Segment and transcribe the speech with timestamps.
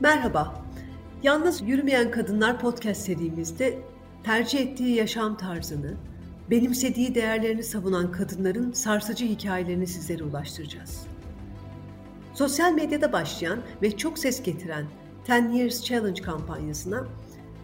[0.00, 0.54] Merhaba.
[1.22, 3.78] Yalnız Yürümeyen Kadınlar podcast serimizde
[4.24, 5.94] tercih ettiği yaşam tarzını,
[6.50, 11.06] benimsediği değerlerini savunan kadınların sarsıcı hikayelerini sizlere ulaştıracağız.
[12.34, 14.84] Sosyal medyada başlayan ve çok ses getiren
[15.30, 17.04] 10 Years Challenge kampanyasına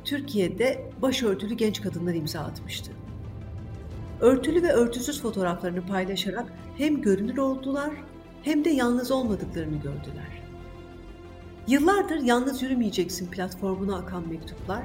[0.04, 2.92] Türkiye'de başörtülü genç kadınlar imza atmıştı.
[4.20, 7.90] Örtülü ve örtüsüz fotoğraflarını paylaşarak hem görünür oldular
[8.42, 10.41] hem de yalnız olmadıklarını gördüler.
[11.68, 14.82] Yıllardır yalnız yürümeyeceksin platformuna akan mektuplar,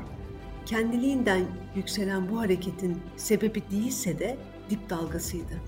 [0.66, 4.38] kendiliğinden yükselen bu hareketin sebebi değilse de
[4.70, 5.62] dip dalgasıydı.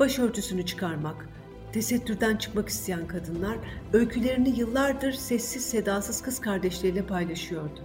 [0.00, 1.28] Başörtüsünü çıkarmak,
[1.72, 3.56] tesettürden çıkmak isteyen kadınlar
[3.92, 7.80] öykülerini yıllardır sessiz sedasız kız kardeşleriyle paylaşıyordu.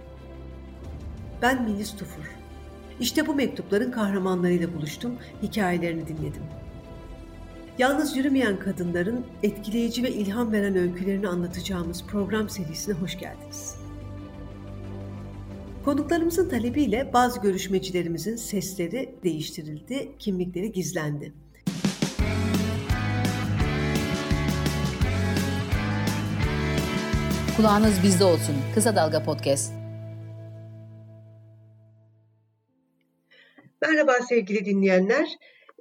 [1.42, 2.30] Ben Melis Tufur.
[3.00, 6.42] İşte bu mektupların kahramanlarıyla buluştum, hikayelerini dinledim.
[7.78, 13.76] Yalnız yürümeyen kadınların etkileyici ve ilham veren öykülerini anlatacağımız program serisine hoş geldiniz.
[15.84, 21.32] Konuklarımızın talebiyle bazı görüşmecilerimizin sesleri değiştirildi, kimlikleri gizlendi.
[27.56, 28.54] Kulağınız bizde olsun.
[28.74, 29.72] Kısa Dalga Podcast.
[33.82, 35.28] Merhaba sevgili dinleyenler.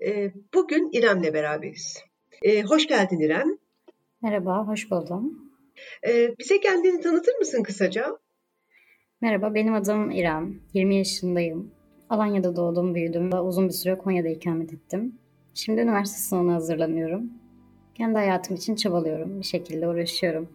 [0.05, 2.03] Ee, bugün İrem'le beraberiz.
[2.43, 3.57] Ee, hoş geldin İrem.
[4.21, 5.51] Merhaba, hoş buldum.
[6.07, 8.17] Ee, bize kendini tanıtır mısın kısaca?
[9.21, 10.59] Merhaba, benim adım İrem.
[10.73, 11.71] 20 yaşındayım.
[12.09, 13.31] Alanya'da doğdum, büyüdüm.
[13.47, 15.19] Uzun bir süre Konya'da ikamet ettim.
[15.53, 17.31] Şimdi üniversite sınavına hazırlanıyorum.
[17.95, 20.49] Kendi hayatım için çabalıyorum, bir şekilde uğraşıyorum.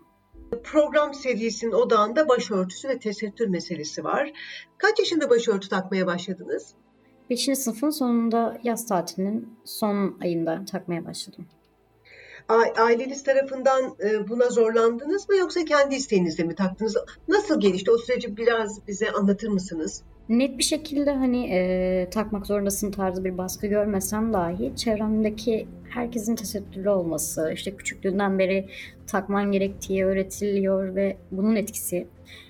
[0.65, 4.33] Program serisinin odağında başörtüsü ve tesettür meselesi var.
[4.79, 6.75] Kaç yaşında başörtü takmaya başladınız?
[7.33, 7.59] 5.
[7.59, 11.47] sınıfın sonunda yaz tatilinin son ayında takmaya başladım.
[12.77, 16.97] Aileniz tarafından e, buna zorlandınız mı yoksa kendi isteğinizle mi taktınız?
[17.29, 17.91] Nasıl gelişti?
[17.91, 20.03] O süreci biraz bize anlatır mısınız?
[20.29, 26.91] Net bir şekilde hani e, takmak zorundasın tarzı bir baskı görmesem dahi çevremdeki herkesin tesettürlü
[26.91, 28.69] olması, işte küçüklüğünden beri
[29.07, 32.07] takman gerektiği öğretiliyor ve bunun etkisi.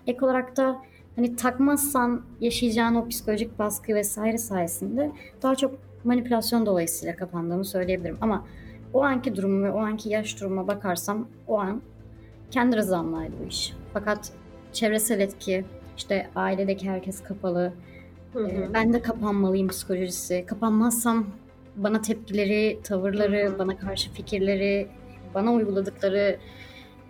[0.06, 0.82] Ek olarak da
[1.16, 5.12] hani takmazsan yaşayacağın o psikolojik baskı vesaire sayesinde
[5.42, 5.74] daha çok
[6.04, 8.18] manipülasyon dolayısıyla kapandığımı söyleyebilirim.
[8.20, 8.46] Ama
[8.92, 11.82] o anki durumu ve o anki yaş durumuma bakarsam o an
[12.50, 13.72] kendi rızamlaydı bu iş.
[13.92, 14.32] Fakat
[14.72, 15.64] çevresel etki,
[15.96, 17.72] işte ailedeki herkes kapalı,
[18.32, 18.48] hı hı.
[18.48, 20.44] E, ben de kapanmalıyım psikolojisi.
[20.46, 21.26] Kapanmazsam
[21.76, 23.58] bana tepkileri, tavırları, hı hı.
[23.58, 24.88] bana karşı fikirleri,
[25.34, 26.38] bana uyguladıkları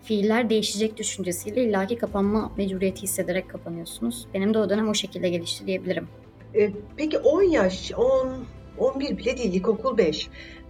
[0.03, 4.27] fiiller değişecek düşüncesiyle illaki kapanma mecburiyeti hissederek kapanıyorsunuz.
[4.33, 6.07] Benim de o dönem o şekilde gelişti diyebilirim.
[6.55, 8.45] E, peki 10 yaş, 10,
[8.77, 10.29] 11 bile değil, ilkokul 5.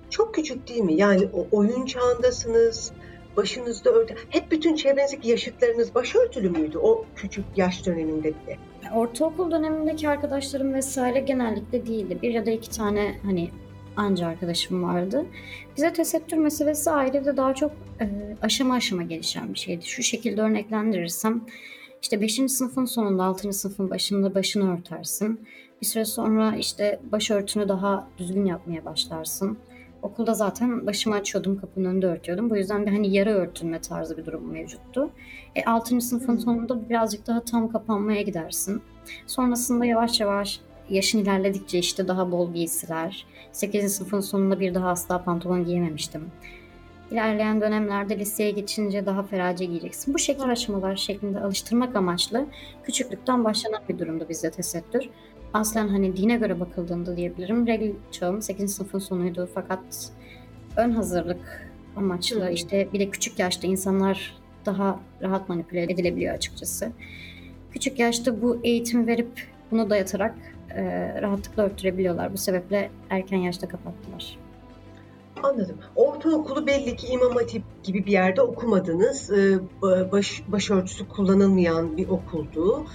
[0.10, 0.94] Çok küçük değil mi?
[0.94, 2.92] Yani o oyun çağındasınız,
[3.38, 4.16] başınızda örtü.
[4.30, 8.58] Hep bütün çevrenizdeki yaşıtlarınız başörtülü müydü o küçük yaş döneminde bile?
[8.96, 12.18] Ortaokul dönemindeki arkadaşlarım vesaire genellikle değildi.
[12.22, 13.50] Bir ya da iki tane hani
[13.98, 15.26] anca arkadaşım vardı.
[15.78, 17.72] Bize tesettür meselesi ailede daha çok
[18.02, 18.09] e,
[18.42, 19.86] aşama aşama gelişen bir şeydi.
[19.86, 21.42] Şu şekilde örneklendirirsem
[22.02, 22.34] işte 5.
[22.48, 23.53] sınıfın sonunda 6.
[23.53, 25.48] sınıfın başında başını örtersin.
[25.82, 29.58] Bir süre sonra işte başörtünü daha düzgün yapmaya başlarsın.
[30.02, 32.50] Okulda zaten başımı açıyordum, kapının önünde örtüyordum.
[32.50, 35.09] Bu yüzden bir hani yarı örtünme tarzı bir durum mevcuttu.
[35.56, 36.02] E, 6.
[36.02, 38.82] sınıfın sonunda birazcık daha tam kapanmaya gidersin.
[39.28, 43.26] Sonrasında yavaş yavaş yaşın ilerledikçe işte daha bol giysiler.
[43.52, 43.96] 8.
[43.96, 46.32] sınıfın sonunda bir daha asla pantolon giyememiştim.
[47.12, 50.14] İlerleyen dönemlerde liseye geçince daha ferace giyeceksin.
[50.14, 52.46] Bu şekil aşamalar şeklinde alıştırmak amaçlı
[52.84, 55.10] küçüklükten başlanan bir durumda bizde tesettür.
[55.54, 57.68] Aslen hani dine göre bakıldığında diyebilirim.
[57.68, 58.76] Regl çağım 8.
[58.76, 60.12] sınıfın sonuydu fakat
[60.78, 66.92] ön hazırlık amaçlı işte bir de küçük yaşta insanlar daha rahat manipüle edilebiliyor açıkçası.
[67.72, 70.36] Küçük yaşta bu eğitimi verip bunu dayatarak
[70.75, 72.34] e, rahatlıkla örtürebiliyorlar.
[72.34, 74.38] Bu sebeple erken yaşta kapattılar.
[75.44, 75.78] Anladım.
[75.95, 79.31] Ortaokulu belli ki İmam Hatip gibi bir yerde okumadınız.
[79.31, 79.59] Ee,
[80.11, 82.85] baş, başörtüsü kullanılmayan bir okuldu.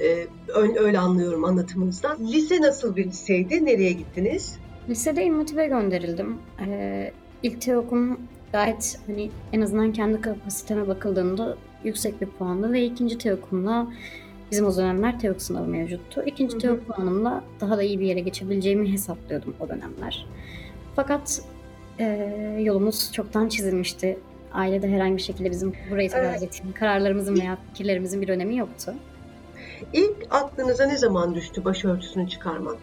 [0.00, 2.18] Ee, öyle anlıyorum anlatımınızdan.
[2.20, 3.64] Lise nasıl bir liseydi?
[3.64, 4.58] Nereye gittiniz?
[4.88, 6.38] Lisede İmam Hatip'e gönderildim.
[6.66, 8.18] Ee, ilk teokum
[8.52, 13.86] gayet hani en azından kendi kapasiteme bakıldığında yüksek bir puandı ve ikinci teokumla
[14.54, 16.22] Bizim o dönemler TEOK sınavı mevcuttu.
[16.26, 20.26] İkinci TEOK puanımla daha da iyi bir yere geçebileceğimi hesaplıyordum o dönemler.
[20.96, 21.42] Fakat
[21.98, 22.06] e,
[22.60, 24.18] yolumuz çoktan çizilmişti.
[24.52, 28.94] Ailede herhangi bir şekilde bizim burayı tercih ettiğim kararlarımızın veya fikirlerimizin bir önemi yoktu.
[29.92, 32.78] İlk aklınıza ne zaman düştü başörtüsünü çıkarmak?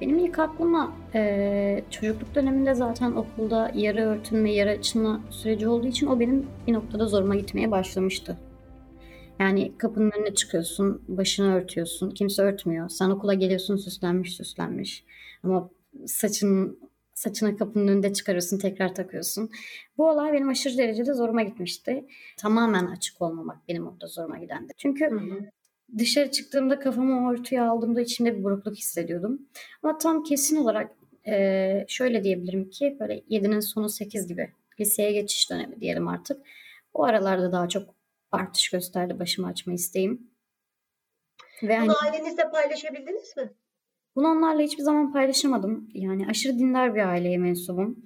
[0.00, 6.06] Benim ilk aklıma e, çocukluk döneminde zaten okulda yarı örtünme, yarı açılma süreci olduğu için
[6.06, 8.36] o benim bir noktada zoruma gitmeye başlamıştı.
[9.40, 12.10] Yani kapının önüne çıkıyorsun, başını örtüyorsun.
[12.10, 12.88] Kimse örtmüyor.
[12.88, 15.04] Sen okula geliyorsun süslenmiş süslenmiş.
[15.42, 15.70] Ama
[16.06, 16.78] saçın
[17.14, 19.50] saçına kapının önünde çıkarıyorsun, tekrar takıyorsun.
[19.98, 22.06] Bu olay benim aşırı derecede zoruma gitmişti.
[22.36, 24.72] Tamamen açık olmamak benim orada zoruma gidendi.
[24.76, 25.38] Çünkü hı hı.
[25.98, 29.48] dışarı çıktığımda kafamı ortaya aldığımda içimde bir burukluk hissediyordum.
[29.82, 30.90] Ama tam kesin olarak
[31.28, 36.42] e, şöyle diyebilirim ki böyle 7'nin sonu 8 gibi liseye geçiş dönemi diyelim artık.
[36.94, 37.95] O aralarda daha çok
[38.36, 40.30] artış gösterdi başımı açma isteğim.
[41.62, 43.52] Ve Bunu hani, ailenizle paylaşabildiniz mi?
[44.16, 45.88] Bunu onlarla hiçbir zaman paylaşamadım.
[45.94, 47.96] Yani aşırı dindar bir aileye mensubum.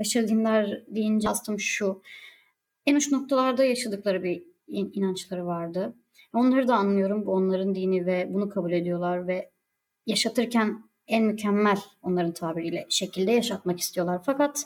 [0.00, 2.02] Aşırı dindar deyince aslında şu.
[2.86, 5.94] En uç noktalarda yaşadıkları bir inançları vardı.
[6.34, 7.26] Onları da anlıyorum.
[7.26, 9.50] Bu onların dini ve bunu kabul ediyorlar ve
[10.06, 14.22] yaşatırken en mükemmel onların tabiriyle şekilde yaşatmak istiyorlar.
[14.26, 14.64] Fakat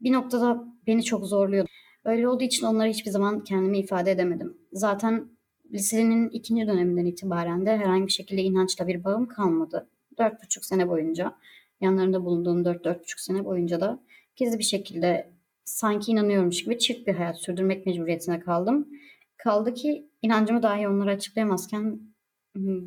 [0.00, 1.66] bir noktada beni çok zorluyor.
[2.04, 4.56] Öyle olduğu için onlara hiçbir zaman kendimi ifade edemedim.
[4.72, 5.28] Zaten
[5.72, 9.88] lisenin ikinci döneminden itibaren de herhangi bir şekilde inançla bir bağım kalmadı.
[10.18, 11.34] Dört buçuk sene boyunca,
[11.80, 13.98] yanlarında bulunduğum dört, dört buçuk sene boyunca da
[14.36, 15.32] gizli bir şekilde
[15.64, 18.88] sanki inanıyormuş gibi çift bir hayat sürdürmek mecburiyetine kaldım.
[19.36, 22.00] Kaldı ki inancımı dahi onlara açıklayamazken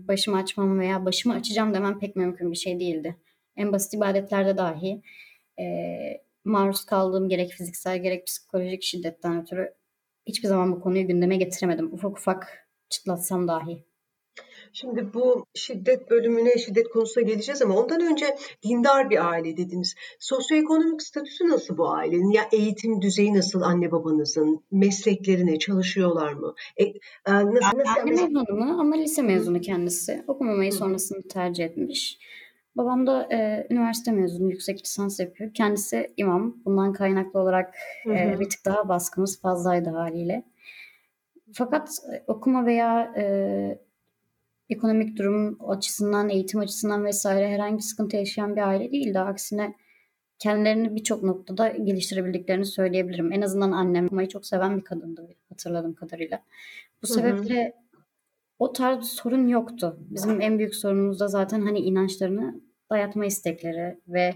[0.08, 3.16] başımı açmam veya başımı açacağım demem pek mümkün bir şey değildi.
[3.58, 5.02] En basit ibadetlerde dahi
[5.60, 5.66] e,
[6.46, 9.74] maruz kaldığım gerek fiziksel gerek psikolojik şiddetten ötürü
[10.28, 11.94] hiçbir zaman bu konuyu gündeme getiremedim.
[11.94, 13.86] Ufak ufak çıtlatsam dahi.
[14.74, 19.96] Şimdi bu şiddet bölümüne, şiddet konusuna geleceğiz ama ondan önce dindar bir aile dediniz.
[20.20, 22.32] Sosyoekonomik statüsü nasıl bu ailenin?
[22.32, 24.64] Ya eğitim düzeyi nasıl anne babanızın?
[24.72, 25.60] Meslekleri ne?
[25.60, 26.54] Çalışıyorlar mı?
[26.78, 26.94] E, e
[27.26, 28.80] nasıl, nasıl anne mezunu?
[28.80, 30.24] Ama lise mezunu kendisi.
[30.28, 32.20] Okumamayı sonrasını tercih etmiş.
[32.77, 35.54] Babam da e, üniversite mezunu, yüksek lisans yapıyor.
[35.54, 36.57] Kendisi imam.
[36.66, 37.75] Bundan kaynaklı olarak
[38.06, 40.44] e, bir tık daha baskımız fazlaydı haliyle.
[41.54, 41.89] Fakat
[42.27, 43.25] okuma veya e,
[44.69, 49.19] ekonomik durum açısından, eğitim açısından vesaire herhangi bir sıkıntı yaşayan bir aile değildi.
[49.19, 49.75] Aksine
[50.39, 53.31] kendilerini birçok noktada geliştirebildiklerini söyleyebilirim.
[53.31, 56.44] En azından annem okumayı çok seven bir kadındı hatırladığım kadarıyla.
[57.01, 58.01] Bu sebeple hı hı.
[58.60, 59.98] o tarz sorun yoktu.
[60.00, 62.62] Bizim en büyük sorunumuz da zaten hani inançlarını
[62.92, 64.34] dayatma istekleri ve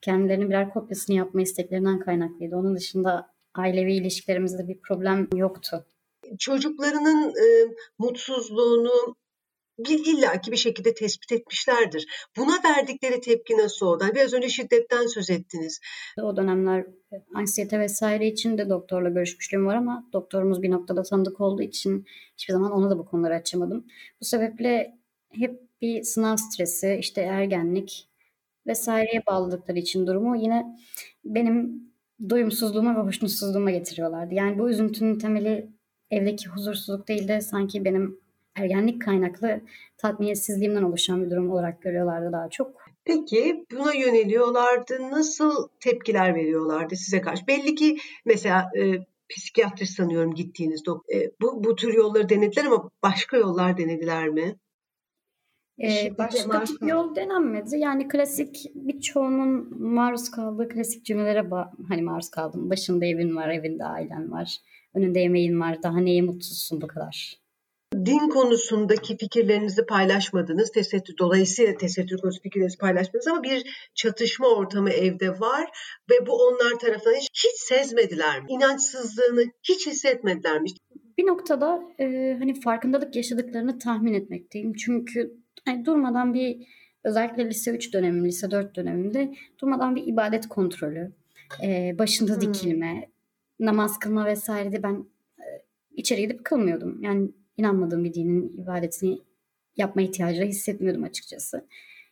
[0.00, 2.56] kendilerinin birer kopyasını yapma isteklerinden kaynaklıydı.
[2.56, 5.86] Onun dışında ailevi ilişkilerimizde bir problem yoktu.
[6.38, 9.16] Çocuklarının e, mutsuzluğunu
[9.78, 12.28] bir illaki bir şekilde tespit etmişlerdir.
[12.36, 14.04] Buna verdikleri tepki nasıl oldu?
[14.04, 15.80] Hani biraz önce şiddetten söz ettiniz.
[16.22, 16.80] O dönemler
[17.12, 22.06] e, anksiyete vesaire için de doktorla görüşmüşlüğüm var ama doktorumuz bir noktada tanıdık olduğu için
[22.36, 23.86] hiçbir zaman ona da bu konuları açamadım.
[24.20, 24.98] Bu sebeple
[25.30, 28.08] hep bir sınav stresi, işte ergenlik
[28.66, 30.66] vesaireye bağladıkları için durumu yine
[31.24, 31.88] benim
[32.30, 34.34] doyumsuzluğuma ve hoşnutsuzluğuma getiriyorlardı.
[34.34, 35.68] Yani bu üzüntünün temeli
[36.10, 38.20] evdeki huzursuzluk değil de sanki benim
[38.56, 39.60] ergenlik kaynaklı
[39.96, 42.76] tatminiyetsizliğimden oluşan bir durum olarak görüyorlardı daha çok.
[43.04, 45.10] Peki buna yöneliyorlardı.
[45.10, 47.46] Nasıl tepkiler veriyorlardı size karşı?
[47.46, 50.82] Belli ki mesela e, psikiyatrist sanıyorum gittiğiniz
[51.14, 54.56] e, bu, bu tür yolları denediler ama başka yollar denediler mi?
[55.82, 57.78] Ee, başka bir yol denenmedi.
[57.78, 61.46] Yani klasik birçoğunun maruz kaldığı klasik cümlelere
[61.88, 62.70] hani maruz kaldım.
[62.70, 64.56] Başında evin var, evinde ailen var.
[64.94, 65.82] Önünde yemeğin var.
[65.82, 67.38] Daha neye mutsuzsun bu kadar?
[67.94, 70.70] din konusundaki fikirlerinizi paylaşmadınız.
[70.72, 75.64] Tesettür, dolayısıyla tesettür konusu fikirlerinizi paylaşmadınız ama bir çatışma ortamı evde var
[76.10, 78.46] ve bu onlar tarafından hiç, hiç sezmediler mi?
[78.48, 80.68] İnançsızlığını hiç hissetmediler mi?
[81.18, 84.72] Bir noktada e, hani farkındalık yaşadıklarını tahmin etmekteyim.
[84.72, 85.32] Çünkü
[85.68, 86.66] hani durmadan bir
[87.04, 91.12] özellikle lise 3 dönemim, lise 4 döneminde durmadan bir ibadet kontrolü,
[91.62, 92.40] e, başında hmm.
[92.40, 93.08] dikilme,
[93.60, 95.04] namaz kılma vesaire de ben
[95.38, 95.44] e,
[95.96, 97.02] içeri gidip kılmıyordum.
[97.02, 99.18] Yani inanmadığım bir dinin ibadetini
[99.76, 101.66] yapma ihtiyacı hissetmiyordum açıkçası.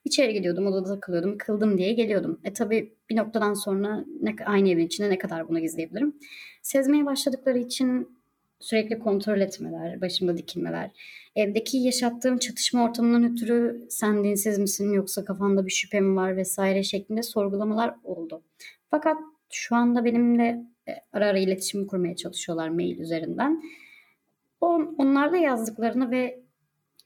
[0.04, 2.40] İçeri gidiyordum, odada takılıyordum, kıldım diye geliyordum.
[2.44, 6.16] E tabii bir noktadan sonra ne, aynı evin içinde ne kadar bunu gizleyebilirim?
[6.62, 8.15] Sezmeye başladıkları için
[8.60, 10.90] sürekli kontrol etmeler, başımda dikilmeler,
[11.36, 16.82] evdeki yaşattığım çatışma ortamından ötürü sen dinsiz misin yoksa kafanda bir şüphe mi var vesaire
[16.82, 18.42] şeklinde sorgulamalar oldu.
[18.90, 19.16] Fakat
[19.50, 23.62] şu anda benimle e, ara ara iletişim kurmaya çalışıyorlar mail üzerinden.
[24.60, 26.40] On, onlarda yazdıklarını ve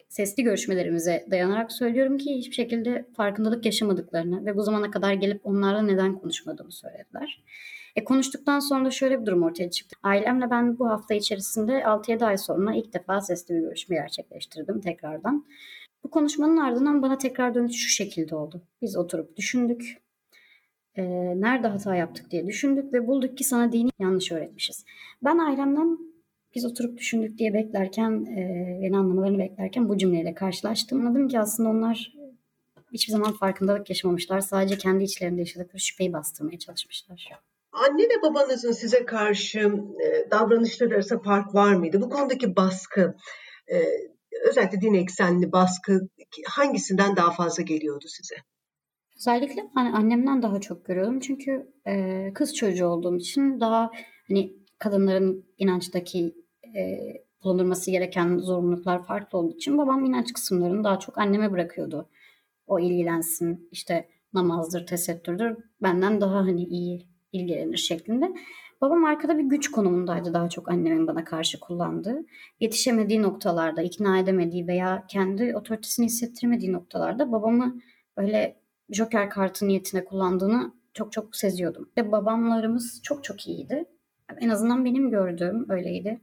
[0.08, 5.82] sesli görüşmelerimize dayanarak söylüyorum ki hiçbir şekilde farkındalık yaşamadıklarını ve bu zamana kadar gelip onlarla
[5.82, 7.42] neden konuşmadığımı söylediler.
[7.96, 9.96] E konuştuktan sonra da şöyle bir durum ortaya çıktı.
[10.02, 15.46] Ailemle ben bu hafta içerisinde 6-7 ay sonra ilk defa sesli bir görüşme gerçekleştirdim tekrardan.
[16.04, 18.62] Bu konuşmanın ardından bana tekrar dönüş şu şekilde oldu.
[18.82, 20.02] Biz oturup düşündük.
[20.96, 21.02] E,
[21.40, 24.84] nerede hata yaptık diye düşündük ve bulduk ki sana dini yanlış öğretmişiz.
[25.24, 25.98] Ben ailemden
[26.54, 31.00] Biz oturup düşündük diye beklerken, e, beni anlamalarını beklerken bu cümleyle karşılaştım.
[31.00, 32.12] Anladım ki aslında onlar
[32.92, 34.40] hiçbir zaman farkındalık yaşamamışlar.
[34.40, 37.49] Sadece kendi içlerinde yaşadıkları şüpheyi bastırmaya çalışmışlar.
[37.72, 39.58] Anne ve babanızın size karşı
[40.04, 42.00] e, davranışları arasında fark var mıydı?
[42.00, 43.14] Bu konudaki baskı,
[43.72, 43.82] e,
[44.48, 46.00] özellikle din eksenli baskı
[46.46, 48.34] hangisinden daha fazla geliyordu size?
[49.16, 51.20] Özellikle hani annemden daha çok görüyordum.
[51.20, 53.90] Çünkü e, kız çocuğu olduğum için daha
[54.28, 56.34] hani kadınların inançtaki
[56.76, 56.80] e,
[57.44, 62.08] bulundurması gereken zorunluluklar farklı olduğu için babam inanç kısımlarını daha çok anneme bırakıyordu.
[62.66, 68.32] O ilgilensin işte namazdır, tesettürdür benden daha hani iyi ilgilenir şeklinde.
[68.80, 72.24] Babam arkada bir güç konumundaydı daha çok annemin bana karşı kullandığı.
[72.60, 77.80] Yetişemediği noktalarda, ikna edemediği veya kendi otoritesini hissettiremediği noktalarda babamı
[78.16, 78.56] böyle
[78.90, 81.90] joker kartı niyetine kullandığını çok çok seziyordum.
[81.96, 83.84] Ve babamlarımız çok çok iyiydi.
[84.40, 86.20] En azından benim gördüğüm öyleydi.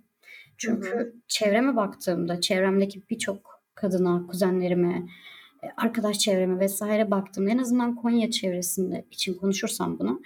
[0.57, 1.13] Çünkü hı hı.
[1.27, 5.07] çevreme baktığımda, çevremdeki birçok kadına, kuzenlerime,
[5.63, 10.21] e, arkadaş çevreme vesaire baktığımda en azından Konya çevresinde için konuşursam bunu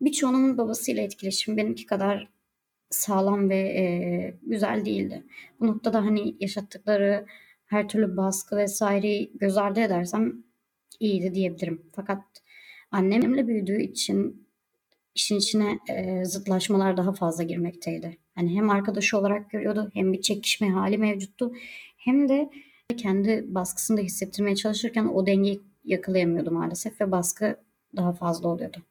[0.00, 2.28] birçoğunun babasıyla etkileşim benimki kadar
[2.90, 5.22] sağlam ve e, güzel değildi.
[5.60, 7.26] Bu noktada hani yaşattıkları
[7.66, 10.44] her türlü baskı vesaireyi göz ardı edersem
[11.00, 11.82] iyiydi diyebilirim.
[11.92, 12.22] Fakat
[12.90, 14.46] annemle büyüdüğü için
[15.14, 18.18] işin içine e, zıtlaşmalar daha fazla girmekteydi.
[18.34, 21.52] Hani hem arkadaşı olarak görüyordu hem bir çekişme hali mevcuttu
[21.96, 22.50] hem de
[22.96, 27.56] kendi baskısını da hissettirmeye çalışırken o dengeyi yakalayamıyordu maalesef ve baskı
[27.96, 28.82] daha fazla oluyordu.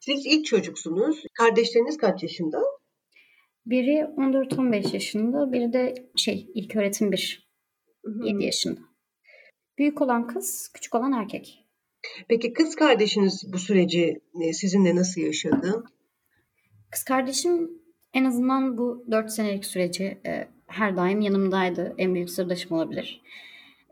[0.00, 1.22] Siz ilk çocuksunuz.
[1.34, 2.62] Kardeşleriniz kaç yaşında?
[3.66, 7.48] Biri 14-15 yaşında, biri de şey ilk öğretim 1.
[8.24, 8.80] 7 yaşında.
[9.78, 11.64] Büyük olan kız, küçük olan erkek.
[12.28, 15.84] Peki kız kardeşiniz bu süreci e, sizinle nasıl yaşadı?
[16.90, 17.70] Kız kardeşim
[18.14, 21.94] en azından bu 4 senelik süreci e, her daim yanımdaydı.
[21.98, 23.22] En büyük sırdaşım olabilir.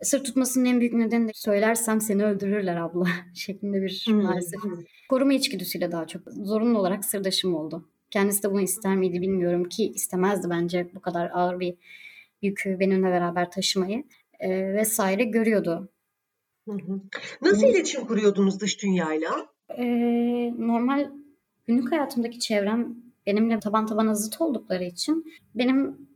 [0.02, 4.22] Sır tutmasının en büyük nedeni de söylersem seni öldürürler abla şeklinde bir hmm.
[4.22, 4.60] maalesef.
[5.08, 7.88] Koruma içgüdüsüyle daha çok zorunlu olarak sırdaşım oldu.
[8.10, 11.74] Kendisi de bunu ister miydi bilmiyorum ki istemezdi bence bu kadar ağır bir
[12.42, 14.04] yükü benimle beraber taşımayı
[14.40, 15.88] e, vesaire görüyordu.
[17.42, 19.46] Nasıl iletişim kuruyordunuz dış dünyayla?
[19.78, 19.84] E,
[20.58, 21.10] normal
[21.66, 26.08] günlük hayatımdaki çevrem benimle taban tabana zıt oldukları için benim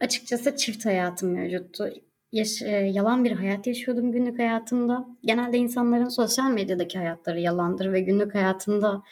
[0.00, 1.90] açıkçası çift hayatım mevcuttu
[2.32, 5.08] yaş- e, yalan bir hayat yaşıyordum günlük hayatımda.
[5.22, 9.02] Genelde insanların sosyal medyadaki hayatları yalandır ve günlük hayatında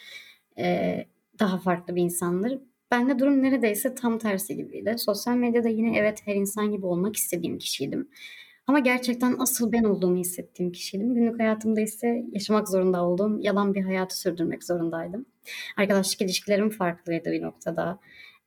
[0.57, 1.05] e,
[1.39, 2.59] daha farklı bir insandır.
[2.91, 4.95] Bende durum neredeyse tam tersi gibiydi.
[4.97, 8.09] Sosyal medyada yine evet her insan gibi olmak istediğim kişiydim.
[8.67, 11.15] Ama gerçekten asıl ben olduğumu hissettiğim kişiydim.
[11.15, 15.25] Günlük hayatımda ise yaşamak zorunda olduğum yalan bir hayatı sürdürmek zorundaydım.
[15.77, 17.99] Arkadaşlık ilişkilerim farklıydı bir noktada.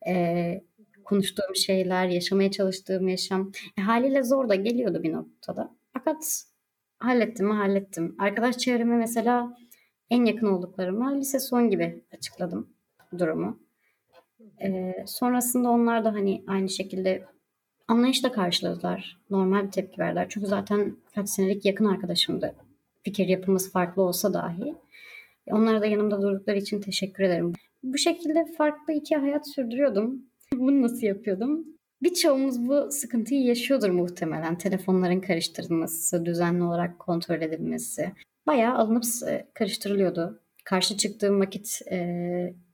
[0.09, 0.62] Ee,
[1.11, 3.52] konuştuğum şeyler, yaşamaya çalıştığım yaşam.
[3.79, 5.76] E, haliyle zor da geliyordu bir noktada.
[5.93, 6.45] Fakat
[6.99, 8.17] hallettim mi hallettim.
[8.19, 9.57] Arkadaş çevreme mesela
[10.11, 12.71] en yakın olduklarıma lise son gibi açıkladım
[13.19, 13.59] durumu.
[14.62, 17.25] E, sonrasında onlar da hani aynı şekilde
[17.88, 19.21] anlayışla karşıladılar.
[19.31, 20.26] Normal bir tepki verdiler.
[20.29, 22.55] Çünkü zaten kaç senelik yakın arkadaşımdı.
[23.02, 24.75] Fikir yapımız farklı olsa dahi.
[25.47, 27.52] Onlara da yanımda durdukları için teşekkür ederim.
[27.83, 30.30] Bu şekilde farklı iki hayat sürdürüyordum.
[30.61, 31.67] Bunu nasıl yapıyordum?
[32.02, 34.59] Birçoğumuz bu sıkıntıyı yaşıyordur muhtemelen.
[34.59, 38.12] Telefonların karıştırılması, düzenli olarak kontrol edilmesi.
[38.47, 39.05] Bayağı alınıp
[39.55, 40.43] karıştırılıyordu.
[40.64, 41.99] Karşı çıktığım vakit e,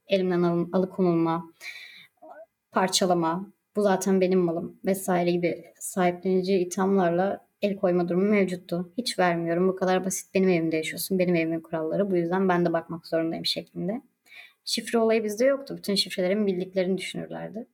[0.08, 1.52] elimden alın, alıkonulma,
[2.72, 8.92] parçalama, bu zaten benim malım vesaire gibi sahiplenici ithamlarla el koyma durumu mevcuttu.
[8.98, 9.68] Hiç vermiyorum.
[9.68, 10.34] Bu kadar basit.
[10.34, 11.18] Benim evimde yaşıyorsun.
[11.18, 12.10] Benim evimin kuralları.
[12.10, 14.02] Bu yüzden ben de bakmak zorundayım şeklinde.
[14.64, 15.74] Şifre olayı bizde yoktu.
[15.78, 17.66] Bütün şifrelerin bildiklerini düşünürlerdi.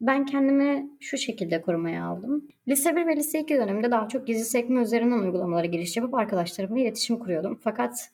[0.00, 2.48] Ben kendimi şu şekilde korumaya aldım.
[2.68, 6.80] Lise 1 ve lise 2 döneminde daha çok gizli sekme üzerinden uygulamalara giriş yapıp arkadaşlarımla
[6.80, 7.60] iletişim kuruyordum.
[7.64, 8.10] Fakat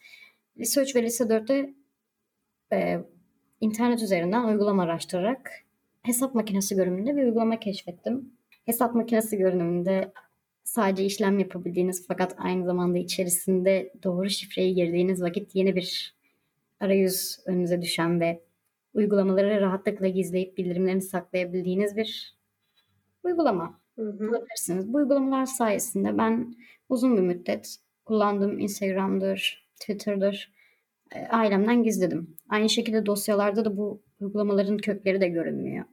[0.59, 1.75] lise 3 ve lise 4'te
[2.73, 3.01] e,
[3.61, 5.51] internet üzerinden uygulama araştırarak
[6.03, 8.33] hesap makinesi görünümünde bir uygulama keşfettim.
[8.67, 10.13] Hesap makinesi görünümünde
[10.65, 16.15] sadece işlem yapabildiğiniz fakat aynı zamanda içerisinde doğru şifreyi girdiğiniz vakit yeni bir
[16.81, 18.41] arayüz önünüze düşen ve
[18.95, 22.39] uygulamaları rahatlıkla gizleyip bildirimlerini saklayabildiğiniz bir
[23.25, 24.93] uygulama bulabilirsiniz.
[24.93, 26.55] Bu uygulamalar sayesinde ben
[26.89, 30.53] uzun bir müddet kullandığım Instagram'dır, Twitter'dır
[31.15, 32.37] e, ailemden gizledim.
[32.49, 35.85] Aynı şekilde dosyalarda da bu uygulamaların kökleri de görünmüyor.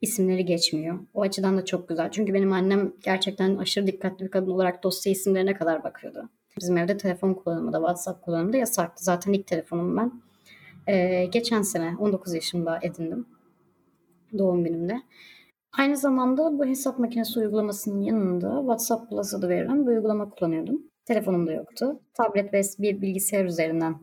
[0.00, 0.98] İsimleri geçmiyor.
[1.14, 2.10] O açıdan da çok güzel.
[2.10, 6.28] Çünkü benim annem gerçekten aşırı dikkatli bir kadın olarak dosya isimlerine kadar bakıyordu.
[6.60, 9.04] Bizim evde telefon kullanımı da WhatsApp kullanımı da yasaktı.
[9.04, 10.12] Zaten ilk telefonum ben.
[10.88, 13.26] Ee, geçen sene 19 yaşımda edindim.
[14.38, 15.02] Doğum günümde.
[15.78, 20.82] Aynı zamanda bu hesap makinesi uygulamasının yanında WhatsApp Plus adı verilen bir uygulama kullanıyordum.
[21.04, 22.00] Telefonumda yoktu.
[22.14, 23.96] Tablet ve bir bilgisayar üzerinden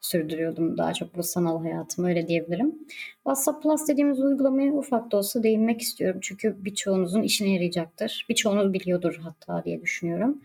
[0.00, 2.74] sürdürüyordum daha çok bu sanal hayatımı öyle diyebilirim.
[3.14, 6.20] WhatsApp Plus dediğimiz uygulamaya ufak da olsa değinmek istiyorum.
[6.22, 8.26] Çünkü birçoğunuzun işine yarayacaktır.
[8.28, 10.42] Birçoğunuz biliyordur hatta diye düşünüyorum.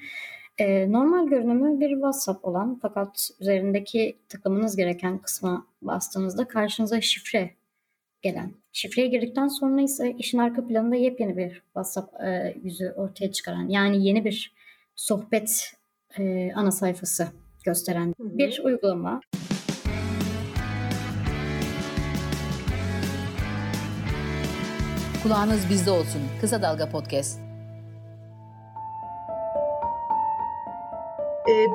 [0.59, 7.51] Ee, normal görünümü bir WhatsApp olan fakat üzerindeki tıklamanız gereken kısma bastığınızda karşınıza şifre
[8.21, 8.53] gelen.
[8.71, 14.07] Şifreye girdikten sonra ise işin arka planında yepyeni bir WhatsApp e, yüzü ortaya çıkaran yani
[14.07, 14.53] yeni bir
[14.95, 15.73] sohbet
[16.17, 17.27] e, ana sayfası
[17.65, 19.21] gösteren bir uygulama.
[25.23, 26.21] Kulağınız bizde olsun.
[26.41, 27.46] Kısa Dalga Podcast.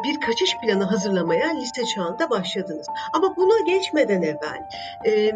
[0.04, 2.86] Bir kaçış planı hazırlamaya lise çağında başladınız.
[3.12, 4.60] Ama buna geçmeden evvel
[5.06, 5.32] e,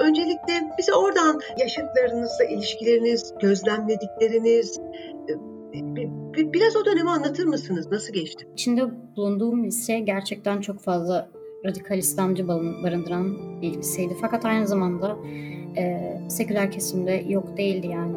[0.00, 4.80] öncelikle bize oradan yaşıtlarınızla ilişkileriniz, gözlemledikleriniz,
[5.28, 7.90] e, biraz o dönemi anlatır mısınız?
[7.90, 8.48] Nasıl geçti?
[8.52, 8.82] İçinde
[9.16, 11.28] bulunduğum lise gerçekten çok fazla
[11.64, 14.16] radikal İslamcı barındıran bir liseydi.
[14.20, 15.16] Fakat aynı zamanda
[15.76, 18.16] e, seküler kesimde yok değildi yani.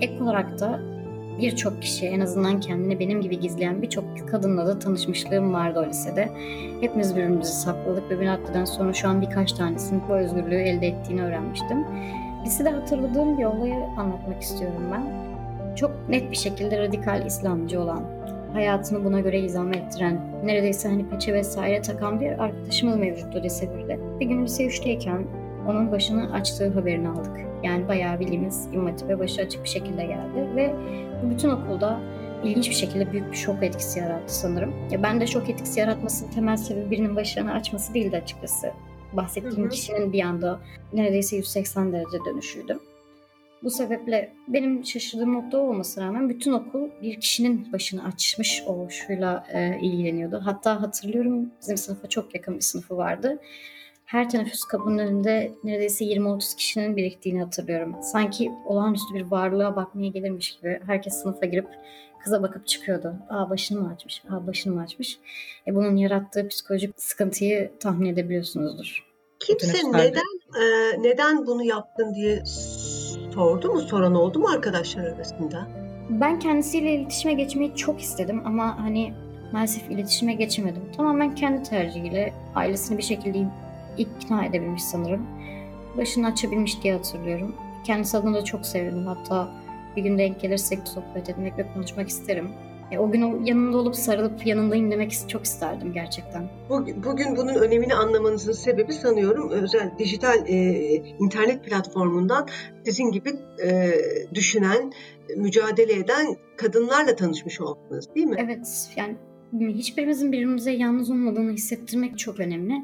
[0.00, 0.95] Ek olarak da
[1.38, 6.28] birçok kişi en azından kendini benim gibi gizleyen birçok kadınla da tanışmışlığım vardı o lisede.
[6.80, 11.22] Hepimiz birbirimizi sakladık ve bir noktadan sonra şu an birkaç tanesinin bu özgürlüğü elde ettiğini
[11.22, 11.84] öğrenmiştim.
[12.46, 15.26] Lisede hatırladığım bir olayı anlatmak istiyorum ben.
[15.76, 18.02] Çok net bir şekilde radikal İslamcı olan,
[18.52, 23.98] hayatını buna göre izam ettiren, neredeyse hani peçe vesaire takan bir arkadaşımız mevcuttu lise 1'de.
[24.20, 25.22] Bir gün lise 3'teyken
[25.68, 27.36] onun başını açtığı haberini aldık.
[27.62, 30.74] Yani bayağı bildiğimiz İmam başı açık bir şekilde geldi ve
[31.22, 32.00] bu bütün okulda
[32.44, 34.74] ilginç bir şekilde büyük bir şok etkisi yarattı sanırım.
[34.90, 38.72] Ya ben de şok etkisi yaratmasının temel sebebi birinin başını açması değildi açıkçası.
[39.12, 39.68] Bahsettiğim hı hı.
[39.68, 40.60] kişinin bir anda
[40.92, 42.78] neredeyse 180 derece dönüşüydü.
[43.62, 49.80] Bu sebeple benim şaşırdığım nokta olmasına rağmen bütün okul bir kişinin başını açmış oluşuyla e,
[49.80, 50.40] ilgileniyordu.
[50.44, 53.38] Hatta hatırlıyorum bizim sınıfa çok yakın bir sınıfı vardı
[54.06, 57.96] her teneffüs kapının önünde neredeyse 20-30 kişinin biriktiğini hatırlıyorum.
[58.02, 61.68] Sanki olağanüstü bir varlığa bakmaya gelirmiş gibi herkes sınıfa girip
[62.24, 63.14] kıza bakıp çıkıyordu.
[63.28, 64.22] Aa başını mı açmış?
[64.30, 65.18] Aa başını mı açmış?
[65.66, 69.06] E, bunun yarattığı psikolojik sıkıntıyı tahmin edebiliyorsunuzdur.
[69.40, 70.22] Kimse neden
[70.60, 72.42] e, neden bunu yaptın diye
[73.34, 73.80] sordu mu?
[73.80, 75.68] Soran oldu mu arkadaşlar arasında?
[76.10, 79.14] Ben kendisiyle iletişime geçmeyi çok istedim ama hani
[79.52, 80.82] maalesef iletişime geçemedim.
[80.96, 83.38] Tamamen kendi tercihiyle ailesini bir şekilde
[83.98, 85.26] ikna edebilmiş sanırım.
[85.96, 87.54] Başını açabilmiş diye hatırlıyorum.
[87.84, 89.06] Kendisi adına da çok sevdim.
[89.06, 89.48] Hatta
[89.96, 92.48] bir gün denk gelirsek sohbet etmek ve konuşmak isterim.
[92.90, 96.48] E, o gün o yanında olup sarılıp yanındayım demek çok isterdim gerçekten.
[96.68, 100.56] Bugün, bugün bunun önemini anlamanızın sebebi sanıyorum özel dijital e,
[101.20, 102.48] internet platformundan
[102.84, 103.32] sizin gibi
[103.64, 103.92] e,
[104.34, 104.92] düşünen,
[105.36, 108.36] mücadele eden kadınlarla tanışmış oldunuz değil mi?
[108.38, 109.16] Evet yani
[109.74, 112.74] hiçbirimizin birbirimize yalnız olmadığını hissettirmek çok önemli.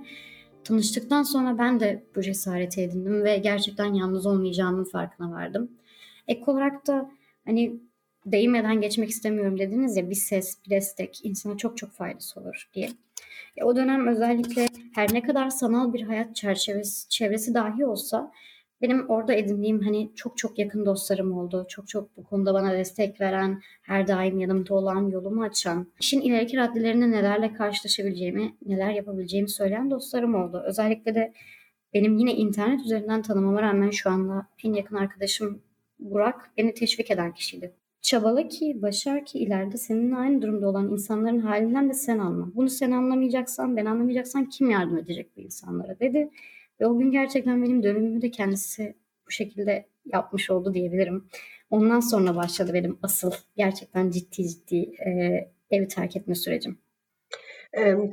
[0.64, 5.70] Tanıştıktan sonra ben de bu cesareti edindim ve gerçekten yalnız olmayacağımın farkına vardım.
[6.29, 7.11] Ek olarak da
[7.44, 7.81] hani
[8.27, 12.88] değmeden geçmek istemiyorum dediniz ya bir ses, bir destek insana çok çok faydası olur diye.
[13.57, 18.33] E, o dönem özellikle her ne kadar sanal bir hayat çerçevesi, çevresi dahi olsa
[18.83, 21.66] benim orada edindiğim hani çok çok yakın dostlarım oldu.
[21.68, 26.57] Çok çok bu konuda bana destek veren, her daim yanımda olan, yolumu açan, işin ileriki
[26.57, 30.62] raddelerinde nelerle karşılaşabileceğimi, neler yapabileceğimi söyleyen dostlarım oldu.
[30.66, 31.33] Özellikle de
[31.95, 35.62] benim yine internet üzerinden tanımama rağmen şu anda en yakın arkadaşım
[36.03, 37.73] Burak beni teşvik eden kişiydi.
[38.03, 42.51] Çabala ki, başar ki ileride seninle aynı durumda olan insanların halinden de sen alma.
[42.55, 46.31] Bunu sen anlamayacaksan, ben anlamayacaksan kim yardım edecek bu insanlara dedi.
[46.83, 51.29] Ve o gün gerçekten benim dönümümü de kendisi bu şekilde yapmış oldu diyebilirim.
[51.71, 55.11] Ondan sonra başladı benim asıl gerçekten ciddi ciddi e,
[55.71, 56.79] evi terk etme sürecim.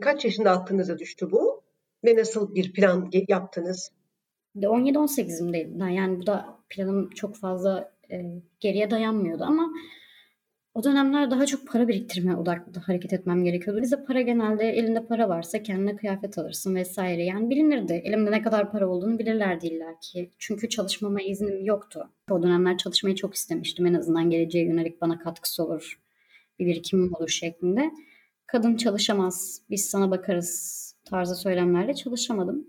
[0.02, 1.64] Kaç yaşında aklınıza düştü bu?
[2.06, 3.92] Ve nasıl bir plan yaptınız?
[4.56, 5.94] 17-18'imdeydim.
[5.94, 9.74] Yani bu da planım çok fazla e, geriye dayanmıyordu ama
[10.74, 13.82] o dönemler daha çok para biriktirme odaklı hareket etmem gerekiyordu.
[13.82, 17.24] Bize para genelde elinde para varsa kendine kıyafet alırsın vesaire.
[17.24, 17.94] Yani bilinirdi.
[17.94, 20.32] Elimde ne kadar para olduğunu bilirlerdi illaki.
[20.38, 22.10] Çünkü çalışmama iznim yoktu.
[22.32, 23.86] O dönemler çalışmayı çok istemiştim.
[23.86, 26.00] En azından geleceğe yönelik bana katkısı olur.
[26.60, 27.92] Bir birikimim olur şeklinde.
[28.48, 32.68] Kadın çalışamaz, biz sana bakarız tarzı söylemlerle çalışamadım.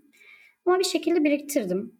[0.66, 1.99] Ama bir şekilde biriktirdim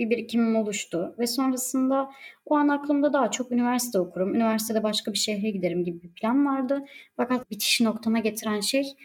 [0.00, 2.10] bir birikimim oluştu ve sonrasında
[2.46, 6.46] o an aklımda daha çok üniversite okurum, üniversitede başka bir şehre giderim gibi bir plan
[6.46, 6.84] vardı.
[7.16, 8.96] Fakat bitiş noktama getiren şey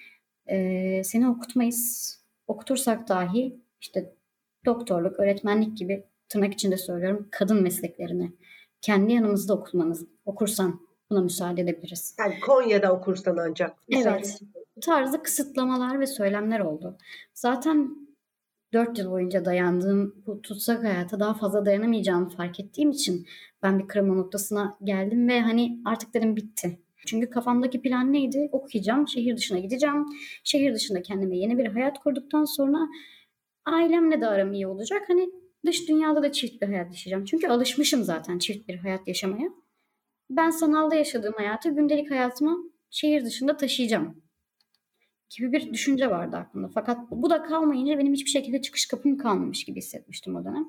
[0.48, 2.16] e, seni okutmayız,
[2.48, 4.14] okutursak dahi işte
[4.66, 8.32] doktorluk, öğretmenlik gibi tırnak içinde söylüyorum kadın mesleklerini
[8.82, 10.80] kendi yanımızda okumanız, okursan
[11.10, 12.16] buna müsaade edebiliriz.
[12.20, 13.78] Yani Konya'da okursan ancak.
[13.90, 14.40] Evet.
[14.82, 16.98] Tarzı kısıtlamalar ve söylemler oldu.
[17.34, 18.05] Zaten
[18.76, 23.28] 4 yıl boyunca dayandığım bu tutsak hayata daha fazla dayanamayacağımı fark ettiğim için
[23.64, 26.80] ben bir kırılma noktasına geldim ve hani artık dedim bitti.
[27.06, 28.50] Çünkü kafamdaki plan neydi?
[28.52, 30.06] Okuyacağım, şehir dışına gideceğim.
[30.44, 32.78] Şehir dışında kendime yeni bir hayat kurduktan sonra
[33.66, 35.02] ailemle de aram iyi olacak.
[35.08, 35.30] Hani
[35.66, 37.26] dış dünyada da çift bir hayat yaşayacağım.
[37.26, 39.50] Çünkü alışmışım zaten çift bir hayat yaşamaya.
[40.30, 42.58] Ben sanalda yaşadığım hayatı gündelik hayatıma
[42.90, 44.25] şehir dışında taşıyacağım
[45.38, 46.68] gibi bir düşünce vardı aklımda.
[46.74, 50.68] Fakat bu da kalmayınca benim hiçbir şekilde çıkış kapım kalmamış gibi hissetmiştim o dönem.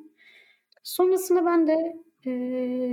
[0.82, 2.30] Sonrasında ben de e,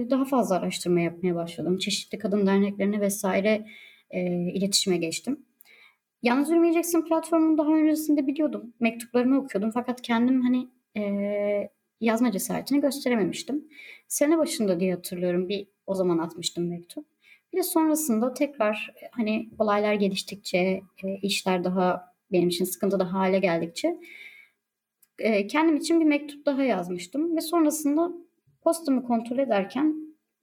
[0.10, 1.78] daha fazla araştırma yapmaya başladım.
[1.78, 3.66] Çeşitli kadın derneklerine vesaire
[4.12, 4.22] e,
[4.54, 5.46] iletişime geçtim.
[6.24, 8.74] Yalnız Yürümeyeceksin platformunu daha öncesinde biliyordum.
[8.80, 11.70] Mektuplarını okuyordum fakat kendim hani e,
[12.02, 13.68] yazma cesaretini gösterememiştim.
[14.08, 17.12] Sene başında diye hatırlıyorum bir o zaman atmıştım mektup.
[17.54, 23.98] Bir de sonrasında tekrar hani olaylar geliştikçe, e, işler daha benim için sıkıntılı hale geldikçe
[25.20, 28.12] e, kendim için bir mektup daha yazmıştım ve sonrasında
[28.62, 29.96] postamı kontrol ederken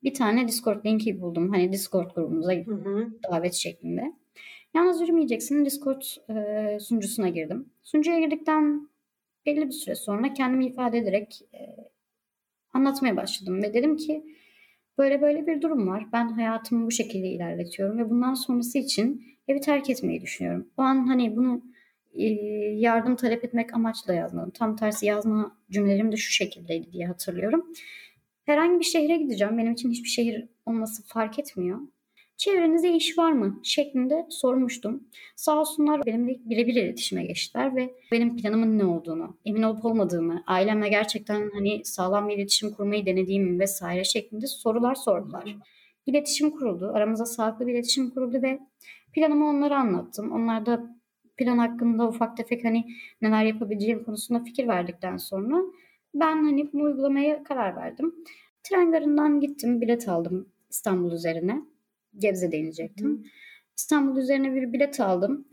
[0.03, 1.51] bir tane Discord linki buldum.
[1.51, 3.09] Hani Discord grubumuza hı hı.
[3.33, 4.13] davet şeklinde.
[4.75, 7.71] Yalnız yürümeyeceksin Discord e, sunucusuna girdim.
[7.83, 8.89] Sunucuya girdikten
[9.47, 11.77] belli bir süre sonra kendimi ifade ederek e,
[12.73, 14.25] anlatmaya başladım ve dedim ki
[14.99, 16.07] Böyle böyle bir durum var.
[16.13, 20.69] Ben hayatımı bu şekilde ilerletiyorum ve bundan sonrası için evi terk etmeyi düşünüyorum.
[20.77, 21.63] O an hani bunu
[22.75, 24.51] yardım talep etmek amaçla yazmadım.
[24.51, 27.67] Tam tersi yazma cümlelerim de şu şekildeydi diye hatırlıyorum.
[28.45, 29.59] Herhangi bir şehre gideceğim.
[29.59, 31.79] Benim için hiçbir şehir olması fark etmiyor.
[32.41, 33.61] Çevrenizde iş var mı?
[33.63, 35.09] şeklinde sormuştum.
[35.37, 40.89] Sağ olsunlar benimle birebir iletişime geçtiler ve benim planımın ne olduğunu, emin olup olmadığımı, ailemle
[40.89, 45.57] gerçekten hani sağlam bir iletişim kurmayı denediğimi vesaire şeklinde sorular sordular.
[46.07, 46.93] İletişim kuruldu.
[46.95, 48.59] Aramızda sağlıklı bir iletişim kuruldu ve
[49.13, 50.33] planımı onlara anlattım.
[50.33, 50.97] Onlar da
[51.37, 52.85] plan hakkında ufak tefek hani
[53.23, 55.63] neler yapabileceğim konusunda fikir verdikten sonra
[56.15, 58.15] ben hani bunu uygulamaya karar verdim.
[58.63, 61.63] Tren garından gittim, bilet aldım İstanbul üzerine.
[62.19, 63.19] Gebze'de inecektim.
[63.19, 63.23] Hı.
[63.77, 65.49] İstanbul üzerine bir bilet aldım.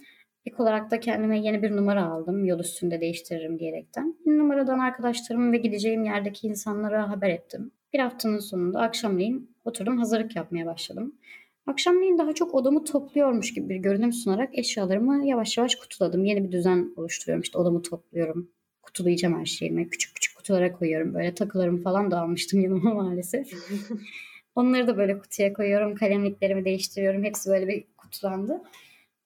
[0.46, 2.46] İlk olarak da kendime yeni bir numara aldım.
[2.46, 4.16] Yol üstünde değiştiririm diyerekten.
[4.26, 7.72] Bir numaradan arkadaşlarım ve gideceğim yerdeki insanlara haber ettim.
[7.94, 11.16] Bir haftanın sonunda akşamleyin oturdum hazırlık yapmaya başladım.
[11.68, 16.26] Akşamleyin daha çok odamı topluyormuş gibi bir görünüm sunarak eşyalarımı yavaş yavaş kutuladım.
[16.26, 17.42] Yeni bir düzen oluşturuyorum.
[17.42, 18.50] İşte odamı topluyorum.
[18.82, 19.90] Kutulayacağım her şeyimi.
[19.90, 21.14] Küçük küçük kutulara koyuyorum.
[21.14, 23.48] Böyle takılarımı falan da almıştım yanıma maalesef.
[24.58, 25.96] Onları da böyle kutuya koyuyorum.
[25.96, 27.24] Kalemliklerimi değiştiriyorum.
[27.24, 28.62] Hepsi böyle bir kutulandı.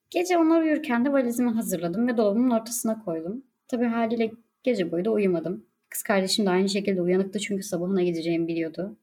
[0.09, 3.43] Gece onlar uyurken de valizimi hazırladım ve dolabımın ortasına koydum.
[3.67, 4.31] Tabii haliyle
[4.63, 5.65] gece boyu da uyumadım.
[5.89, 8.97] Kız kardeşim de aynı şekilde uyanıktı çünkü sabahına gideceğimi biliyordu.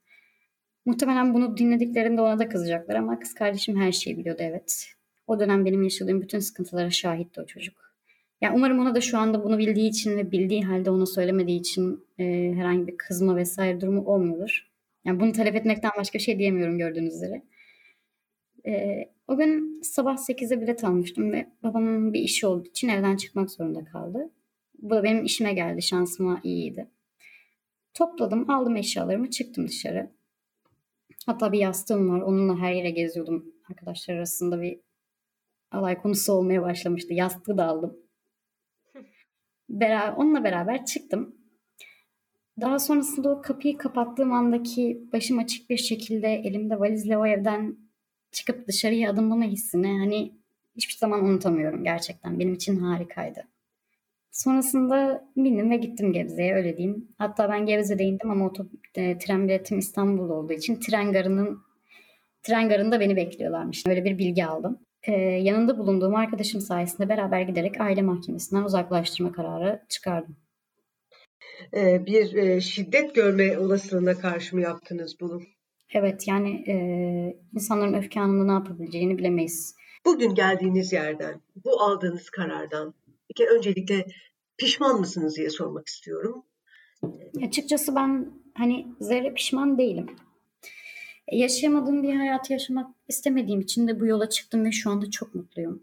[0.87, 4.87] Muhtemelen bunu dinlediklerinde ona da kızacaklar ama kız kardeşim her şeyi biliyordu evet.
[5.27, 7.95] O dönem benim yaşadığım bütün sıkıntılara şahitti o çocuk.
[8.41, 12.05] Yani umarım ona da şu anda bunu bildiği için ve bildiği halde ona söylemediği için
[12.19, 14.68] e, herhangi bir kızma vesaire durumu olmuyordur.
[15.09, 17.42] Yani bunu talep etmekten başka bir şey diyemiyorum gördüğünüz üzere.
[18.66, 23.51] Ee, o gün sabah 8'e bilet almıştım ve babamın bir işi olduğu için evden çıkmak
[23.51, 24.31] zorunda kaldı.
[24.79, 25.83] Bu da benim işime geldi.
[25.83, 26.88] Şansıma iyiydi.
[27.94, 30.11] Topladım, aldım eşyalarımı, çıktım dışarı.
[31.27, 32.21] Hatta bir yastığım var.
[32.21, 33.55] Onunla her yere geziyordum.
[33.71, 34.81] Arkadaşlar arasında bir
[35.71, 37.14] alay konusu olmaya başlamıştı.
[37.14, 37.97] Yastığı da aldım.
[39.68, 41.38] Beraber, onunla beraber çıktım.
[42.61, 47.77] Daha sonrasında o kapıyı kapattığım andaki başım açık bir şekilde elimde valizle o evden
[48.33, 50.33] çıkıp dışarıya adımlama hissini hani
[50.77, 52.38] hiçbir zaman unutamıyorum gerçekten.
[52.38, 53.44] Benim için harikaydı.
[54.31, 57.09] Sonrasında bindim ve gittim Gebze'ye öyle diyeyim.
[57.18, 61.59] Hatta ben Gebze'de indim ama otop, e, tren biletim İstanbul'da olduğu için tren garının
[62.42, 63.87] tren garında beni bekliyorlarmış.
[63.87, 64.79] Öyle bir bilgi aldım.
[65.03, 70.37] Ee, yanında bulunduğum arkadaşım sayesinde beraber giderek aile mahkemesinden uzaklaştırma kararı çıkardım.
[71.75, 75.40] E, bir e, şiddet görme olasılığına karşı mı yaptınız bunu?
[75.90, 76.77] Evet yani e,
[77.55, 79.75] insanların öfke anında ne yapabileceğini bilemeyiz.
[80.05, 82.94] Bugün geldiğiniz yerden, bu aldığınız karardan
[83.38, 84.07] bir öncelikle
[84.59, 86.44] pişman mısınız diye sormak istiyorum.
[87.47, 90.07] Açıkçası ben hani zerre pişman değilim.
[91.33, 95.83] Yaşayamadığım bir hayatı yaşamak istemediğim için de bu yola çıktım ve şu anda çok mutluyum.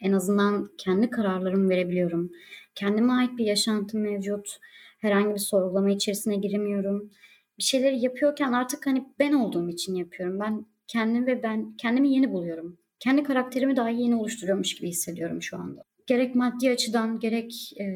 [0.00, 2.32] En azından kendi kararlarımı verebiliyorum.
[2.74, 4.60] Kendime ait bir yaşantım mevcut
[5.04, 7.10] herhangi bir sorgulama içerisine giremiyorum.
[7.58, 10.40] Bir şeyleri yapıyorken artık hani ben olduğum için yapıyorum.
[10.40, 12.78] Ben kendim ve ben kendimi yeni buluyorum.
[13.00, 15.84] Kendi karakterimi daha yeni oluşturuyormuş gibi hissediyorum şu anda.
[16.06, 17.86] Gerek maddi açıdan gerek e,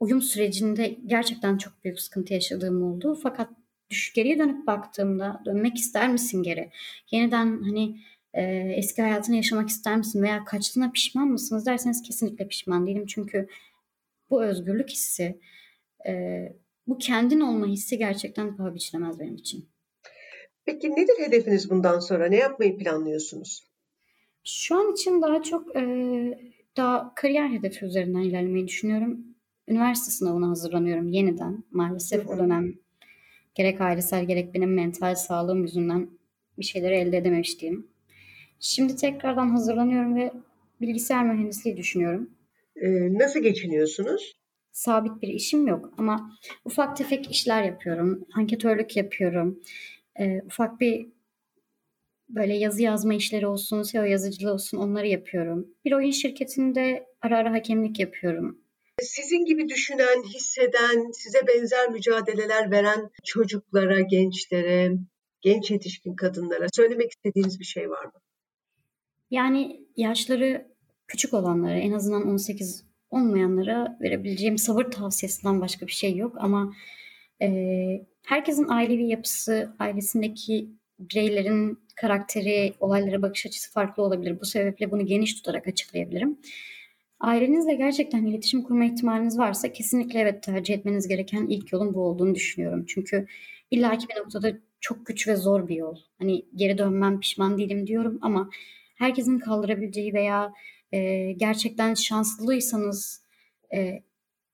[0.00, 3.18] uyum sürecinde gerçekten çok büyük sıkıntı yaşadığım oldu.
[3.22, 3.48] Fakat
[3.90, 6.70] düş geriye dönüp baktığımda dönmek ister misin geri?
[7.10, 8.00] Yeniden hani
[8.34, 8.42] e,
[8.76, 13.06] eski hayatını yaşamak ister misin veya kaçtığına pişman mısınız derseniz kesinlikle pişman değilim.
[13.06, 13.48] Çünkü
[14.30, 15.40] bu özgürlük hissi,
[16.08, 16.46] e,
[16.86, 19.68] bu kendin olma hissi gerçekten paha biçilemez benim için.
[20.64, 22.28] Peki nedir hedefiniz bundan sonra?
[22.28, 23.64] Ne yapmayı planlıyorsunuz?
[24.44, 25.82] Şu an için daha çok e,
[26.76, 29.26] daha kariyer hedefi üzerinden ilerlemeyi düşünüyorum.
[29.68, 31.64] Üniversite sınavına hazırlanıyorum yeniden.
[31.70, 32.74] Maalesef o dönem
[33.54, 36.10] gerek ailesel gerek benim mental sağlığım yüzünden
[36.58, 37.86] bir şeyleri elde edememiştim.
[38.60, 40.32] Şimdi tekrardan hazırlanıyorum ve
[40.80, 42.30] bilgisayar mühendisliği düşünüyorum.
[42.76, 44.41] Ee, nasıl geçiniyorsunuz?
[44.72, 48.26] Sabit bir işim yok ama ufak tefek işler yapıyorum.
[48.34, 49.60] Anketörlük yapıyorum.
[50.20, 51.06] Ee, ufak bir
[52.28, 55.68] böyle yazı yazma işleri olsun, SEO yazıcılığı olsun onları yapıyorum.
[55.84, 58.58] Bir oyun şirketinde ara ara hakemlik yapıyorum.
[59.00, 64.92] Sizin gibi düşünen, hisseden, size benzer mücadeleler veren çocuklara, gençlere,
[65.40, 68.12] genç yetişkin kadınlara söylemek istediğiniz bir şey var mı?
[69.30, 70.72] Yani yaşları
[71.08, 76.36] küçük olanlara, en azından 18 olmayanlara verebileceğim sabır tavsiyesinden başka bir şey yok.
[76.38, 76.74] Ama
[77.42, 84.40] e, herkesin ailevi yapısı, ailesindeki bireylerin karakteri, olaylara bakış açısı farklı olabilir.
[84.40, 86.38] Bu sebeple bunu geniş tutarak açıklayabilirim.
[87.20, 92.34] Ailenizle gerçekten iletişim kurma ihtimaliniz varsa kesinlikle evet tercih etmeniz gereken ilk yolun bu olduğunu
[92.34, 92.84] düşünüyorum.
[92.88, 93.26] Çünkü
[93.70, 95.96] illaki bir noktada çok güç ve zor bir yol.
[96.18, 98.50] Hani geri dönmem pişman değilim diyorum ama
[98.94, 100.52] herkesin kaldırabileceği veya
[100.92, 103.22] e, gerçekten şanslıysanız
[103.74, 104.02] e,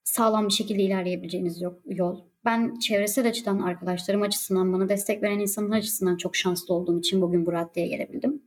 [0.05, 2.21] sağlam bir şekilde ilerleyebileceğiniz yok, yol.
[2.45, 7.47] Ben çevresel açıdan, arkadaşlarım açısından, bana destek veren insanlar açısından çok şanslı olduğum için bugün
[7.47, 8.43] bu raddeye gelebildim.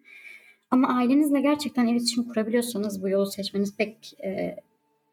[0.71, 4.55] Ama ailenizle gerçekten iletişim kurabiliyorsanız bu yolu seçmeniz pek e,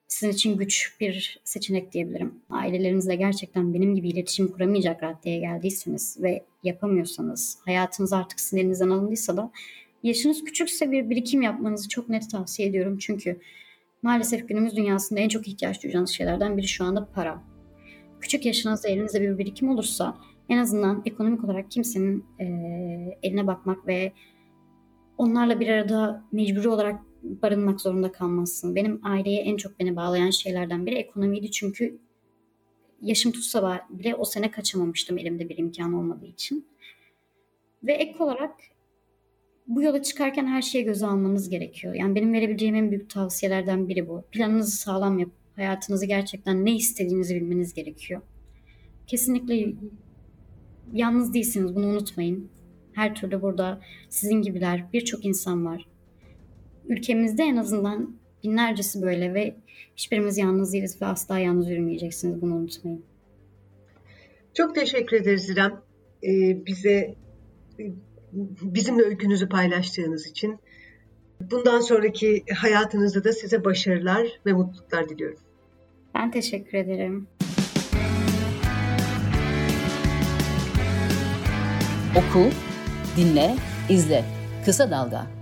[0.09, 2.35] sizin için güç bir seçenek diyebilirim.
[2.51, 9.37] Ailelerinizle gerçekten benim gibi iletişim kuramayacak raddeye geldiyseniz ve yapamıyorsanız, hayatınız artık sizin elinizden alındıysa
[9.37, 9.51] da
[10.03, 12.99] yaşınız küçükse bir birikim yapmanızı çok net tavsiye ediyorum.
[12.99, 13.41] Çünkü
[14.03, 17.43] maalesef günümüz dünyasında en çok ihtiyaç duyacağınız şeylerden biri şu anda para.
[18.21, 20.17] Küçük yaşınızda elinizde bir birikim olursa
[20.49, 22.45] en azından ekonomik olarak kimsenin e,
[23.23, 24.13] eline bakmak ve
[25.19, 28.77] onlarla bir arada mecburi olarak barınmak zorunda kalmazsın.
[28.77, 31.99] Benim aileye en çok beni bağlayan şeylerden biri ekonomiydi çünkü
[33.03, 36.67] yaşım tutsa bile o sene kaçamamıştım elimde bir imkan olmadığı için.
[37.83, 38.55] Ve ek olarak
[39.69, 41.95] bu yola çıkarken her şeye göze almanız gerekiyor.
[41.95, 44.25] Yani benim verebileceğim en büyük tavsiyelerden biri bu.
[44.33, 48.21] Planınızı sağlam yapıp hayatınızı gerçekten ne istediğinizi bilmeniz gerekiyor.
[49.07, 49.75] Kesinlikle
[50.93, 52.49] yalnız değilsiniz bunu unutmayın.
[52.93, 55.89] Her türlü burada sizin gibiler birçok insan var.
[56.89, 59.57] Ülkemizde en azından binlercesi böyle ve
[59.97, 63.05] hiçbirimiz yalnız değiliz ve asla yalnız yürümeyeceksiniz bunu unutmayın.
[64.55, 65.81] Çok teşekkür ederiz İrem.
[66.23, 67.15] Ee, bize
[68.33, 70.59] bizimle öykünüzü paylaştığınız için.
[71.41, 75.39] Bundan sonraki hayatınızda da size başarılar ve mutluluklar diliyorum.
[76.15, 77.29] Ben teşekkür ederim.
[82.17, 82.51] Oku,
[83.17, 83.57] dinle,
[83.89, 84.25] izle.
[84.65, 85.38] Kısa Dalga.